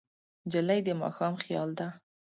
[0.45, 1.87] نجلۍ د ماښام خیال ده.